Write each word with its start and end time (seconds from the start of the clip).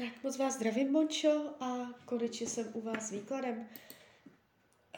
Tak 0.00 0.24
moc 0.24 0.36
vás 0.36 0.54
zdravím, 0.54 0.92
Mončo, 0.92 1.54
a 1.60 1.94
konečně 2.04 2.46
jsem 2.46 2.70
u 2.72 2.80
vás 2.80 3.08
s 3.08 3.10
výkladem. 3.10 3.68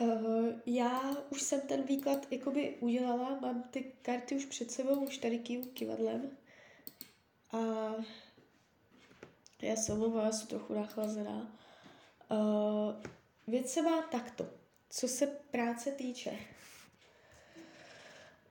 Uh, 0.01 0.49
já 0.67 1.17
už 1.31 1.43
jsem 1.43 1.61
ten 1.61 1.83
výklad 1.83 2.33
jakoby 2.33 2.77
udělala, 2.81 3.41
mám 3.41 3.63
ty 3.63 3.93
karty 4.03 4.35
už 4.35 4.45
před 4.45 4.71
sebou, 4.71 5.05
už 5.05 5.19
tady 5.19 5.39
kývu 5.39 5.69
kivadlem. 5.69 6.37
A 7.53 7.59
já 9.63 9.77
jsem 9.77 10.13
vás 10.13 10.47
trochu 10.47 10.75
nachlazená. 10.75 11.59
Uh, 12.31 12.95
věc 13.47 13.73
se 13.73 13.83
má 13.83 14.03
takto, 14.03 14.51
co 14.91 15.09
se 15.09 15.27
práce 15.27 15.93
týče. 15.93 16.39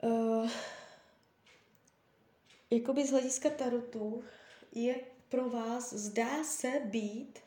Uh, 0.02 0.50
jakoby 2.72 3.08
z 3.08 3.12
hlediska 3.12 3.50
tarotu 3.50 4.24
je 4.72 4.96
pro 5.32 5.50
vás 5.50 5.94
zdá 5.94 6.44
se 6.44 6.72
být 6.86 7.40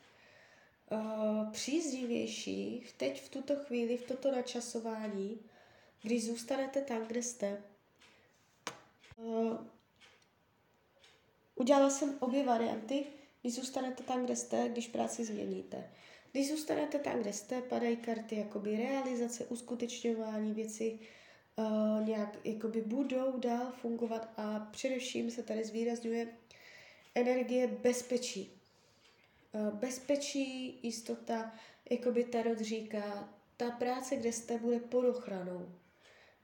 uh, 0.91 1.51
příznivější 1.51 2.85
teď 2.97 3.21
v 3.21 3.29
tuto 3.29 3.55
chvíli, 3.55 3.97
v 3.97 4.07
toto 4.07 4.31
načasování, 4.31 5.39
když 6.01 6.25
zůstanete 6.25 6.81
tam, 6.81 7.05
kde 7.07 7.23
jste. 7.23 7.63
Uh, 9.17 9.57
udělala 11.55 11.89
jsem 11.89 12.17
obě 12.19 12.43
varianty, 12.43 13.05
když 13.41 13.55
zůstanete 13.55 14.03
tam, 14.03 14.25
kde 14.25 14.35
jste, 14.35 14.69
když 14.69 14.87
práci 14.87 15.25
změníte. 15.25 15.91
Když 16.31 16.51
zůstanete 16.51 16.99
tam, 16.99 17.19
kde 17.19 17.33
jste, 17.33 17.61
padají 17.61 17.97
karty 17.97 18.35
jakoby 18.35 18.77
realizace, 18.77 19.45
uskutečňování 19.45 20.53
věci, 20.53 20.99
uh, 21.55 22.07
nějak 22.07 22.37
jakoby 22.43 22.81
budou 22.81 23.39
dál 23.39 23.71
fungovat 23.81 24.29
a 24.37 24.59
především 24.59 25.31
se 25.31 25.43
tady 25.43 25.63
zvýrazňuje 25.63 26.27
energie 27.15 27.67
bezpečí. 27.67 28.61
Eh, 29.55 29.71
bezpečí, 29.71 30.79
jistota, 30.83 31.53
jako 31.89 32.11
by 32.11 32.23
Tarot 32.23 32.59
říká, 32.59 33.33
ta 33.57 33.71
práce, 33.71 34.15
kde 34.15 34.31
jste, 34.31 34.57
bude 34.57 34.79
pod 34.79 35.05
ochranou. 35.05 35.75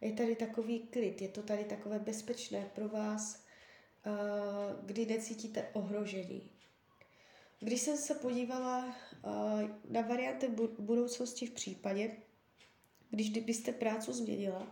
Je 0.01 0.13
tady 0.13 0.35
takový 0.35 0.79
klid, 0.79 1.21
je 1.21 1.27
to 1.27 1.43
tady 1.43 1.63
takové 1.63 1.99
bezpečné 1.99 2.71
pro 2.75 2.89
vás, 2.89 3.43
eh, 4.05 4.09
kdy 4.85 5.05
necítíte 5.05 5.69
ohrožení. 5.73 6.51
Když 7.59 7.81
jsem 7.81 7.97
se 7.97 8.15
podívala 8.15 8.85
eh, 8.87 9.69
na 9.89 10.01
varianty 10.01 10.47
budoucnosti 10.79 11.45
v 11.45 11.51
případě, 11.51 12.11
když 13.09 13.29
byste 13.29 13.71
práci 13.71 14.13
změnila, 14.13 14.67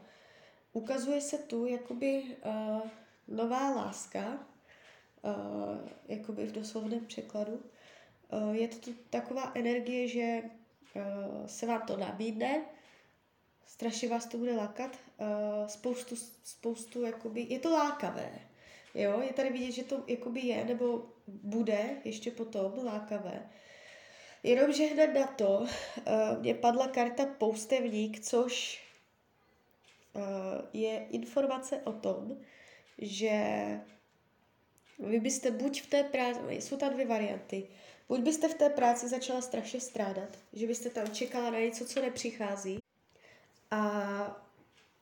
ukazuje 0.74 1.22
se 1.22 1.38
tu 1.38 1.66
jakoby 1.66 2.24
nová 3.28 3.70
láska, 3.76 4.49
uh, 5.22 5.90
jakoby 6.08 6.46
v 6.46 6.52
doslovném 6.52 7.06
překladu. 7.06 7.64
Uh, 8.32 8.56
je 8.56 8.68
to 8.68 8.92
taková 9.10 9.52
energie, 9.56 10.08
že 10.08 10.42
uh, 10.44 11.46
se 11.46 11.66
vám 11.66 11.82
to 11.88 11.98
nabídne, 11.98 12.66
strašně 13.66 14.10
vás 14.10 14.26
to 14.26 14.38
bude 14.38 14.56
lákat, 14.56 14.98
spoustu, 15.68 16.16
spoustu, 16.44 17.06
jakoby, 17.06 17.46
je 17.50 17.60
to 17.60 17.70
lákavé, 17.70 18.40
jo, 18.96 19.22
je 19.22 19.34
tady 19.34 19.50
vidět, 19.50 19.72
že 19.72 19.84
to 19.84 20.04
jakoby 20.08 20.40
je, 20.40 20.66
nebo 20.66 21.10
bude 21.28 21.98
ještě 22.04 22.32
potom 22.32 22.86
lákavé. 22.86 23.50
Jenomže 24.44 24.86
hned 24.86 25.14
na 25.14 25.28
to 25.28 25.66
mě 26.40 26.54
padla 26.54 26.88
karta 26.88 27.26
poustevník, 27.26 28.20
což 28.20 28.84
je 30.74 31.08
informace 31.10 31.82
o 31.84 31.94
tom, 31.94 32.38
že 32.98 33.32
vy 35.00 35.20
byste 35.20 35.52
buď 35.52 35.82
v 35.82 35.90
té 35.90 36.04
práci, 36.04 36.40
jsou 36.50 36.78
tam 36.78 36.94
dvě 36.94 37.06
varianty, 37.08 37.68
buď 38.08 38.20
byste 38.20 38.48
v 38.48 38.54
té 38.54 38.70
práci 38.70 39.08
začala 39.08 39.42
strašně 39.42 39.80
strádat, 39.80 40.30
že 40.54 40.68
byste 40.68 40.90
tam 40.90 41.12
čekala 41.12 41.50
na 41.50 41.60
něco, 41.60 41.86
co 41.86 42.02
nepřichází 42.02 42.80
a 43.72 43.82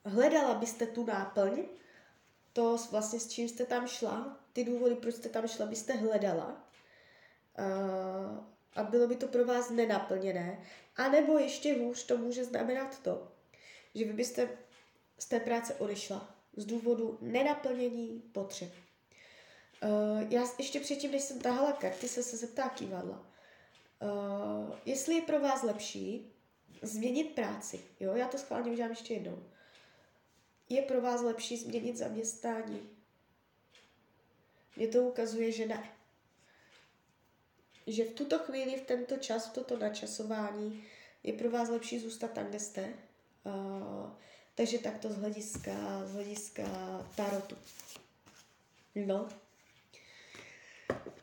hledala 0.04 0.54
byste 0.54 0.86
tu 0.86 1.06
náplň, 1.06 1.62
to 2.52 2.76
vlastně 2.90 3.20
s 3.20 3.28
čím 3.28 3.48
jste 3.48 3.66
tam 3.66 3.88
šla, 3.88 4.40
ty 4.52 4.64
důvody, 4.64 4.94
proč 4.94 5.14
jste 5.14 5.28
tam 5.28 5.48
šla, 5.48 5.66
byste 5.66 5.92
hledala 5.92 6.68
a 8.74 8.82
bylo 8.82 9.06
by 9.06 9.16
to 9.16 9.28
pro 9.28 9.44
vás 9.44 9.70
nenaplněné. 9.70 10.64
A 10.96 11.08
nebo 11.08 11.38
ještě 11.38 11.74
hůř, 11.74 12.06
to 12.06 12.18
může 12.18 12.44
znamenat 12.44 13.02
to, 13.02 13.32
že 13.94 14.04
vy 14.04 14.12
byste 14.12 14.48
z 15.18 15.28
té 15.28 15.40
práce 15.40 15.74
odešla 15.74 16.34
z 16.56 16.64
důvodu 16.64 17.18
nenaplnění 17.20 18.22
potřeb. 18.32 18.72
Uh, 19.82 20.32
já 20.32 20.44
ještě 20.58 20.80
předtím, 20.80 21.10
než 21.12 21.22
jsem 21.22 21.40
tahala 21.40 21.72
karty, 21.72 22.08
se 22.08 22.22
se 22.22 22.36
zeptá 22.36 22.68
kývadla. 22.68 23.26
Uh, 24.02 24.74
jestli 24.84 25.14
je 25.14 25.22
pro 25.22 25.40
vás 25.40 25.62
lepší 25.62 26.32
změnit 26.82 27.34
práci, 27.34 27.80
jo, 28.00 28.14
já 28.14 28.28
to 28.28 28.38
schválně 28.38 28.70
udělám 28.70 28.90
ještě 28.90 29.14
jednou. 29.14 29.42
Je 30.68 30.82
pro 30.82 31.00
vás 31.00 31.20
lepší 31.20 31.56
změnit 31.56 31.96
zaměstnání? 31.96 32.90
Mně 34.76 34.88
to 34.88 35.02
ukazuje, 35.02 35.52
že 35.52 35.66
ne. 35.66 35.90
Že 37.86 38.04
v 38.04 38.14
tuto 38.14 38.38
chvíli, 38.38 38.80
v 38.80 38.86
tento 38.86 39.16
čas, 39.16 39.48
v 39.48 39.52
toto 39.52 39.78
načasování 39.78 40.84
je 41.22 41.32
pro 41.32 41.50
vás 41.50 41.68
lepší 41.68 41.98
zůstat 41.98 42.32
tam, 42.32 42.46
kde 42.46 42.60
jste. 42.60 42.94
Uh, 43.44 44.10
takže 44.54 44.78
takto 44.78 45.12
z 45.12 45.16
hlediska, 45.16 46.06
z 46.06 46.12
hlediska 46.12 46.64
tarotu. 47.16 47.56
No, 48.94 49.28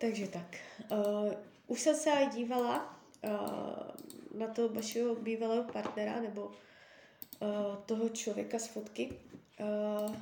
takže 0.06 0.28
tak. 0.28 0.56
Uh, 0.92 1.34
už 1.68 1.82
jsem 1.82 1.96
se 1.96 2.12
dívala 2.34 3.00
uh, 3.24 4.40
na 4.40 4.48
toho 4.48 4.70
vašeho 4.70 5.16
bývalého 5.16 5.64
partnera 5.64 6.22
nebo 6.22 6.46
uh, 6.46 7.76
toho 7.86 8.10
člověka 8.10 8.60
z 8.60 8.68
fotky. 8.68 9.20
Uh, 9.60 10.16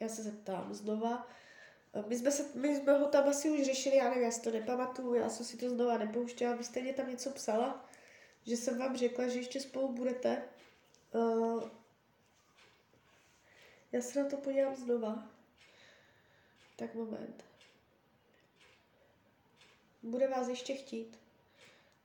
já 0.00 0.08
se 0.08 0.22
zeptám 0.22 0.74
znova. 0.74 1.28
My 2.06 2.18
jsme, 2.18 2.30
se, 2.30 2.58
my 2.58 2.76
jsme 2.76 2.98
ho 2.98 3.06
tam 3.06 3.28
asi 3.28 3.50
už 3.50 3.62
řešili, 3.62 3.96
já 3.96 4.08
nevím, 4.08 4.22
já 4.22 4.30
si 4.30 4.42
to 4.42 4.50
nepamatuju, 4.50 5.14
já 5.14 5.28
jsem 5.28 5.46
si 5.46 5.56
to 5.56 5.70
znova 5.70 5.98
nepouštěla. 5.98 6.56
Vy 6.56 6.64
jste 6.64 6.80
mě 6.80 6.92
tam 6.92 7.10
něco 7.10 7.30
psala, 7.30 7.84
že 8.46 8.56
jsem 8.56 8.78
vám 8.78 8.96
řekla, 8.96 9.28
že 9.28 9.38
ještě 9.38 9.60
spolu 9.60 9.92
budete. 9.92 10.42
Uh, 11.14 11.62
já 13.92 14.02
se 14.02 14.22
na 14.22 14.30
to 14.30 14.36
podívám 14.36 14.76
znova. 14.76 15.28
Tak 16.76 16.94
moment. 16.94 17.53
Bude 20.04 20.28
vás 20.28 20.48
ještě 20.48 20.74
chtít. 20.74 21.18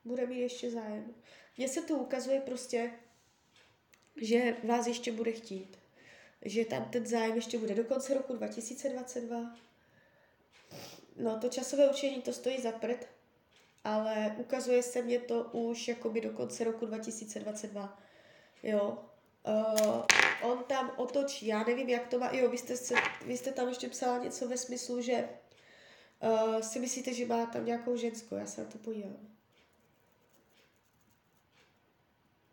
Bude 0.05 0.27
mít 0.27 0.39
ještě 0.39 0.71
zájem. 0.71 1.13
Mně 1.57 1.67
se 1.67 1.81
to 1.81 1.93
ukazuje 1.93 2.41
prostě, 2.41 2.91
že 4.15 4.55
vás 4.63 4.87
ještě 4.87 5.11
bude 5.11 5.31
chtít. 5.31 5.77
Že 6.41 6.65
tam 6.65 6.85
ten 6.85 7.05
zájem 7.05 7.35
ještě 7.35 7.57
bude 7.57 7.75
do 7.75 7.83
konce 7.83 8.13
roku 8.13 8.33
2022. 8.33 9.55
No, 11.15 11.39
to 11.39 11.49
časové 11.49 11.89
určení 11.89 12.21
to 12.21 12.33
stojí 12.33 12.61
za 12.61 12.71
prd, 12.71 13.07
ale 13.83 14.35
ukazuje 14.37 14.83
se 14.83 15.01
mě 15.01 15.19
to 15.19 15.43
už 15.43 15.87
jakoby 15.87 16.21
do 16.21 16.29
konce 16.29 16.63
roku 16.63 16.85
2022. 16.85 17.99
Jo. 18.63 19.05
Uh, 19.47 20.03
on 20.41 20.63
tam 20.63 20.91
otočí, 20.97 21.47
já 21.47 21.63
nevím, 21.63 21.89
jak 21.89 22.07
to 22.07 22.19
má, 22.19 22.31
jo, 22.33 22.49
vy 22.49 22.57
jste, 22.57 22.77
se, 22.77 22.95
vy 23.25 23.37
jste 23.37 23.51
tam 23.51 23.67
ještě 23.67 23.89
psala 23.89 24.17
něco 24.17 24.47
ve 24.47 24.57
smyslu, 24.57 25.01
že 25.01 25.29
Uh, 26.23 26.59
si 26.59 26.79
myslíte, 26.79 27.13
že 27.13 27.25
má 27.25 27.45
tam 27.45 27.65
nějakou 27.65 27.95
ženskou? 27.95 28.35
Já 28.35 28.45
se 28.45 28.63
na 28.63 28.69
to 28.69 28.77
podívám. 28.77 29.27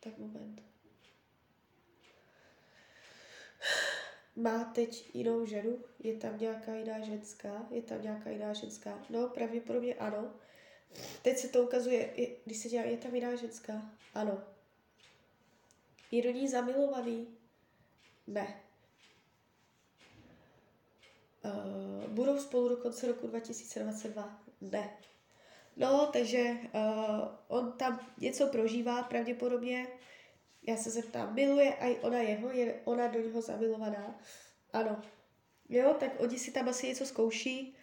Tak 0.01 0.19
moment. 0.19 0.63
Má 4.37 4.65
teď 4.65 5.15
jinou 5.15 5.47
ženu? 5.47 5.79
Je 5.99 6.17
tam 6.17 6.39
nějaká 6.39 6.75
jiná 6.75 7.01
ženská? 7.01 7.67
Je 7.71 7.83
tam 7.83 8.03
nějaká 8.03 8.31
jiná 8.31 8.53
ženská? 8.53 8.99
No, 9.11 9.29
pravděpodobně 9.29 9.95
ano. 9.95 10.35
Teď 11.23 11.39
se 11.39 11.49
to 11.49 11.63
ukazuje, 11.63 12.21
je, 12.21 12.37
když 12.45 12.59
se 12.59 12.69
dělá, 12.69 12.85
je 12.85 12.97
tam 12.97 13.15
jiná 13.15 13.37
ženská? 13.37 13.91
Ano. 14.15 14.43
Je 16.11 16.23
do 16.23 16.31
ní 16.31 16.49
zamilovaný? 16.49 17.29
Ne. 18.27 18.66
Uh, 21.47 22.11
budou 22.11 22.39
spolu 22.39 22.69
do 22.69 22.77
konce 22.77 23.07
roku 23.07 23.27
2022? 23.27 24.41
Ne. 24.61 24.91
No, 25.77 26.07
takže 26.13 26.57
uh, 26.75 27.29
on 27.49 27.73
tam 27.73 28.01
něco 28.19 28.47
prožívá 28.47 29.03
pravděpodobně. 29.03 29.87
Já 30.67 30.77
se 30.77 30.91
zeptám, 30.91 31.35
miluje 31.35 31.75
a 31.75 32.01
ona 32.01 32.19
jeho, 32.19 32.51
je 32.51 32.75
ona 32.85 33.07
do 33.07 33.21
něho 33.21 33.43
zamilovaná? 33.43 34.21
Ano. 34.73 35.03
Jo, 35.69 35.97
tak 36.01 36.21
oni 36.21 36.39
si 36.39 36.53
tam 36.53 36.69
asi 36.69 36.87
něco 36.89 37.07
zkouší, 37.07 37.77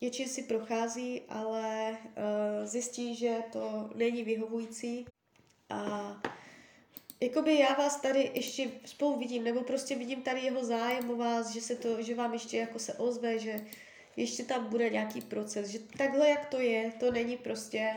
něčím 0.00 0.28
si 0.28 0.42
prochází, 0.42 1.22
ale 1.28 1.90
uh, 1.90 2.66
zjistí, 2.66 3.14
že 3.14 3.38
to 3.52 3.90
není 3.94 4.22
vyhovující 4.22 5.06
a 5.70 6.12
jakoby 7.20 7.58
já 7.58 7.74
vás 7.74 8.00
tady 8.00 8.30
ještě 8.34 8.70
spolu 8.84 9.18
vidím, 9.18 9.44
nebo 9.44 9.60
prostě 9.60 9.96
vidím 9.96 10.22
tady 10.22 10.40
jeho 10.40 10.64
zájem 10.64 11.10
o 11.10 11.16
vás, 11.16 11.50
že, 11.50 11.60
se 11.60 11.76
to, 11.76 12.02
že 12.02 12.14
vám 12.14 12.32
ještě 12.32 12.56
jako 12.58 12.78
se 12.78 12.94
ozve, 12.94 13.38
že 13.38 13.66
ještě 14.16 14.44
tam 14.44 14.66
bude 14.66 14.90
nějaký 14.90 15.20
proces, 15.20 15.68
že 15.68 15.78
takhle, 15.78 16.28
jak 16.28 16.46
to 16.46 16.60
je, 16.60 16.92
to 17.00 17.12
není 17.12 17.36
prostě 17.36 17.96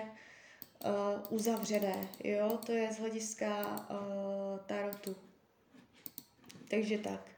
uh, 0.86 1.33
uzavřené, 1.33 2.07
jo, 2.24 2.60
to 2.66 2.71
je 2.71 2.94
z 2.94 3.00
hlediska 3.00 3.75
uh, 3.89 4.60
tarotu. 4.66 5.16
Takže 6.68 6.98
tak. 6.98 7.31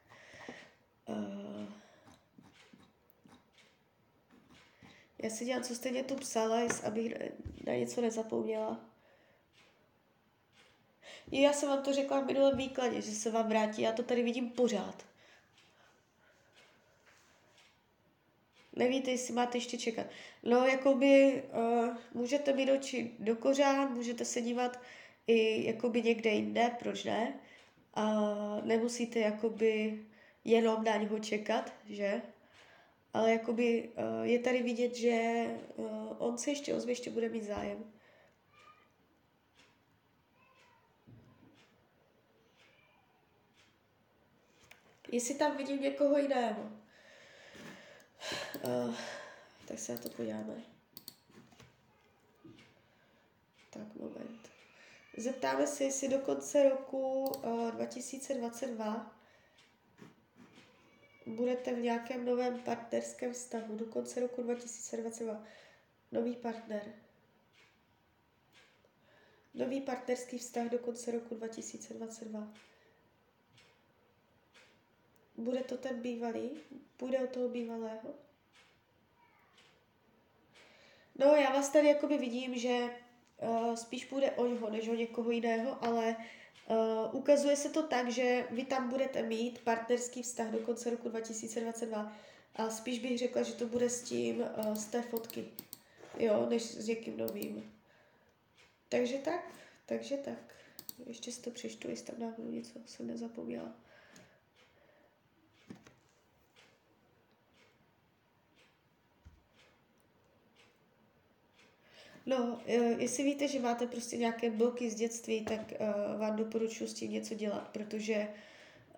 Uh, 1.08 1.66
já 5.24 5.30
si 5.30 5.46
dělám, 5.46 5.64
co 5.64 5.76
jste 5.76 5.92
mě 5.92 6.04
tu 6.04 6.16
psala, 6.16 6.60
abych 6.84 7.14
na 7.68 7.74
něco 7.74 8.02
nezapomněla. 8.02 8.91
Já 11.32 11.54
jsem 11.54 11.70
vám 11.70 11.84
to 11.84 11.94
řekla 11.94 12.20
v 12.20 12.26
minulém 12.26 12.58
výkladě, 12.58 13.02
že 13.02 13.12
se 13.12 13.32
vám 13.32 13.50
vrátí, 13.50 13.82
já 13.82 13.92
to 13.92 14.04
tady 14.04 14.24
vidím 14.24 14.50
pořád. 14.50 15.06
Nevíte, 18.76 19.12
jestli 19.12 19.34
máte 19.34 19.58
ještě 19.58 19.78
čekat. 19.78 20.08
No, 20.44 20.66
jakoby 20.66 21.44
uh, 21.54 21.96
můžete 22.14 22.54
mít 22.54 22.72
oči 22.72 23.12
do 23.20 23.36
kořán, 23.36 23.94
můžete 23.94 24.26
se 24.26 24.42
dívat 24.42 24.80
i 25.28 25.68
jakoby 25.68 26.02
někde 26.02 26.30
jinde, 26.30 26.72
proč 26.80 27.04
ne? 27.04 27.34
A 27.94 28.06
nemusíte 28.64 29.20
jakoby 29.20 30.00
jenom 30.46 30.84
na 30.84 30.98
něho 30.98 31.20
čekat, 31.20 31.74
že? 31.90 32.22
Ale 33.14 33.32
jakoby 33.32 33.90
uh, 33.90 34.26
je 34.26 34.40
tady 34.40 34.64
vidět, 34.64 34.96
že 34.96 35.46
uh, 35.76 35.88
on 36.18 36.38
se 36.38 36.52
ještě 36.52 36.74
ozve, 36.74 36.92
ještě 36.92 37.12
bude 37.12 37.30
mít 37.30 37.44
zájem. 37.44 37.92
Jestli 45.12 45.36
tam 45.36 45.58
vidím 45.58 45.82
někoho 45.82 46.18
jiného. 46.18 46.72
Uh, 48.64 48.96
tak 49.68 49.80
se 49.80 49.92
na 49.92 49.98
to 49.98 50.10
podíváme. 50.10 50.64
Tak, 53.70 53.96
moment. 53.96 54.50
Zeptáme 55.18 55.68
se, 55.68 55.84
jestli 55.84 56.08
do 56.08 56.20
konce 56.20 56.70
roku 56.70 57.24
uh, 57.24 57.72
2022 57.72 59.22
budete 61.26 61.76
v 61.76 61.80
nějakém 61.80 62.26
novém 62.26 62.60
partnerském 62.60 63.34
vztahu. 63.34 63.76
Do 63.76 63.86
konce 63.86 64.20
roku 64.20 64.44
2022. 64.44 65.44
Nový 66.12 66.36
partner. 66.36 66.94
Nový 69.54 69.82
partnerský 69.82 70.38
vztah 70.38 70.70
do 70.70 70.80
konce 70.80 71.12
roku 71.12 71.36
2022. 71.36 72.54
Bude 75.42 75.64
to 75.64 75.78
ten 75.78 76.02
bývalý? 76.02 76.50
Půjde 76.98 77.20
o 77.20 77.28
toho 77.28 77.50
bývalého? 77.50 78.14
No, 81.16 81.26
já 81.26 81.54
vás 81.54 81.70
tady 81.70 81.88
jakoby 81.88 82.18
vidím, 82.18 82.58
že 82.58 82.90
uh, 83.42 83.76
spíš 83.76 84.06
půjde 84.06 84.32
o 84.32 84.48
něho, 84.48 84.70
než 84.70 84.88
o 84.88 84.96
někoho 84.96 85.32
jiného, 85.32 85.84
ale 85.84 86.16
uh, 86.16 87.16
ukazuje 87.16 87.56
se 87.56 87.70
to 87.70 87.84
tak, 87.84 88.12
že 88.12 88.48
vy 88.50 88.66
tam 88.66 88.90
budete 88.90 89.24
mít 89.24 89.62
partnerský 89.62 90.24
vztah 90.24 90.52
do 90.52 90.60
konce 90.60 90.90
roku 90.90 91.10
2022 91.10 92.18
a 92.56 92.70
spíš 92.70 93.00
bych 93.00 93.18
řekla, 93.18 93.44
že 93.44 93.54
to 93.54 93.66
bude 93.66 93.90
s 93.90 94.04
tím 94.04 94.42
uh, 94.42 94.74
z 94.74 94.86
té 94.86 95.02
fotky, 95.02 95.46
jo, 96.18 96.46
než 96.50 96.64
s 96.64 96.88
někým 96.88 97.18
novým. 97.18 97.74
Takže 98.90 99.18
tak, 99.18 99.52
takže 99.86 100.18
tak. 100.18 100.56
Ještě 101.06 101.32
si 101.32 101.42
to 101.42 101.52
přečtu, 101.52 101.90
jestli 101.90 102.06
tam 102.06 102.20
náhodou 102.20 102.52
něco 102.52 102.80
jsem 102.86 103.08
nezapomněla. 103.08 103.76
No, 112.26 112.60
eh, 112.68 112.74
jestli 112.74 113.24
víte, 113.24 113.48
že 113.48 113.60
máte 113.60 113.88
prostě 113.88 114.18
nějaké 114.18 114.50
bloky 114.50 114.90
z 114.90 114.96
dětství, 114.96 115.46
tak 115.46 115.74
uh, 115.80 116.20
vám 116.20 116.36
doporučuji 116.36 116.88
s 116.88 116.94
tím 116.94 117.12
něco 117.12 117.36
dělat, 117.36 117.68
protože 117.68 118.28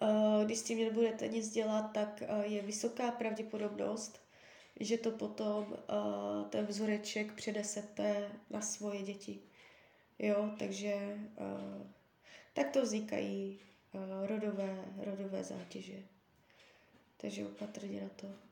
uh, 0.02 0.46
když 0.46 0.58
s 0.58 0.64
tím 0.64 0.80
nebudete 0.80 1.28
nic 1.28 1.50
dělat, 1.50 1.92
tak 1.94 2.24
je 2.44 2.62
vysoká 2.62 3.12
pravděpodobnost, 3.12 4.22
že 4.80 4.98
to 4.98 5.12
potom 5.12 5.78
ten 6.50 6.66
vzoreček 6.66 7.34
předesete 7.34 8.32
na 8.50 8.62
svoje 8.62 9.02
děti. 9.02 9.40
Jo, 10.20 10.50
takže 10.60 11.18
tak 12.54 12.70
to 12.72 12.82
vznikají 12.82 13.60
rodové, 14.26 14.86
rodové 14.98 15.44
zátěže. 15.44 16.04
Takže 17.18 17.46
opatrně 17.46 18.02
na 18.02 18.10
to. 18.10 18.43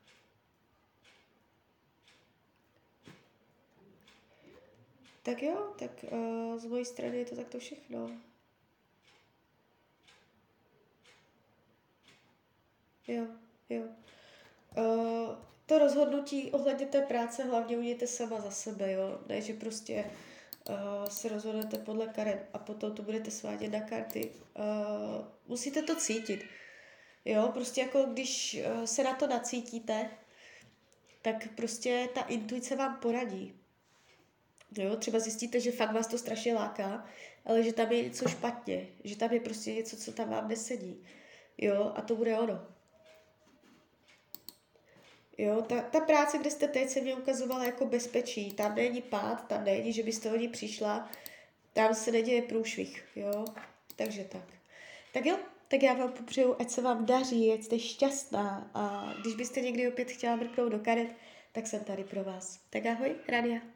Tak 5.24 5.44
jo, 5.44 5.74
tak 5.80 6.06
uh, 6.12 6.58
z 6.58 6.66
mojí 6.66 6.86
strany 6.86 7.18
je 7.18 7.26
to 7.26 7.36
takto 7.36 7.60
všechno. 7.60 8.12
Jo, 13.08 13.28
jo. 13.70 13.84
Uh, 14.78 15.36
to 15.66 15.80
rozhodnutí 15.80 16.52
ohledně 16.52 16.86
té 16.86 17.02
práce 17.02 17.44
hlavně 17.44 17.78
udějte 17.78 18.08
sama 18.08 18.42
za 18.42 18.52
sebe, 18.52 18.92
jo. 18.92 19.20
Ne, 19.28 19.42
že 19.42 19.54
prostě 19.54 20.12
uh, 20.70 21.10
se 21.10 21.30
rozhodnete 21.30 21.78
podle 21.78 22.08
karet 22.08 22.50
a 22.54 22.60
potom 22.60 22.96
to 22.96 23.04
budete 23.04 23.32
svádět 23.32 23.72
na 23.72 23.80
karty. 23.80 24.32
Uh, 24.58 25.26
musíte 25.48 25.82
to 25.82 25.96
cítit. 25.96 26.44
Jo, 27.26 27.50
prostě 27.54 27.82
jako 27.82 28.04
když 28.04 28.60
uh, 28.66 28.84
se 28.84 29.04
na 29.04 29.16
to 29.16 29.28
nacítíte, 29.28 30.10
tak 31.22 31.56
prostě 31.56 32.10
ta 32.16 32.22
intuice 32.22 32.76
vám 32.76 33.00
poradí. 33.00 33.61
Jo, 34.78 34.96
třeba 34.96 35.20
zjistíte, 35.20 35.60
že 35.60 35.72
fakt 35.72 35.94
vás 35.94 36.08
to 36.08 36.18
strašně 36.18 36.54
láká, 36.54 37.06
ale 37.46 37.64
že 37.64 37.74
tam 37.74 37.92
je 37.92 38.04
něco 38.04 38.30
špatně, 38.30 38.88
že 39.04 39.18
tam 39.18 39.34
je 39.34 39.40
prostě 39.40 39.74
něco, 39.74 39.98
co 39.98 40.12
tam 40.12 40.30
vám 40.30 40.48
nesedí. 40.48 41.04
Jo, 41.58 41.94
a 41.96 42.02
to 42.02 42.16
bude 42.16 42.40
ono. 42.40 42.68
Jo, 45.38 45.62
ta, 45.62 45.82
ta 45.82 46.00
práce, 46.00 46.38
kde 46.38 46.52
jste 46.52 46.68
teď, 46.68 46.90
se 46.90 47.02
mě 47.02 47.16
ukazovala 47.16 47.66
jako 47.66 47.86
bezpečí. 47.86 48.52
Tam 48.52 48.76
není 48.76 49.02
pád, 49.02 49.48
tam 49.48 49.64
není, 49.64 49.94
že 49.94 50.04
byste 50.04 50.32
o 50.32 50.36
ní 50.36 50.48
přišla. 50.48 51.10
Tam 51.74 51.96
se 51.96 52.12
neděje 52.12 52.42
průšvih, 52.42 53.06
jo. 53.16 53.46
Takže 53.96 54.24
tak. 54.24 54.54
Tak 55.14 55.26
jo, 55.26 55.38
tak 55.68 55.84
já 55.84 55.94
vám 55.94 56.12
popřeju, 56.12 56.56
ať 56.60 56.70
se 56.70 56.82
vám 56.82 57.06
daří, 57.06 57.54
ať 57.54 57.64
jste 57.64 57.80
šťastná 57.80 58.72
a 58.74 59.14
když 59.22 59.36
byste 59.36 59.62
někdy 59.62 59.88
opět 59.88 60.12
chtěla 60.12 60.36
mrknout 60.36 60.72
do 60.72 60.80
karet, 60.80 61.08
tak 61.52 61.68
jsem 61.68 61.84
tady 61.84 62.04
pro 62.04 62.24
vás. 62.24 62.60
Tak 62.70 62.86
ahoj, 62.86 63.16
Rania. 63.28 63.71